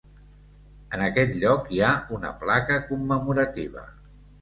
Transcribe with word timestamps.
En 0.97 1.03
aquest 1.09 1.37
lloc 1.45 1.71
hi 1.75 1.83
ha 1.85 1.93
una 2.19 2.35
placa 2.43 2.83
commemorativa. 2.91 3.89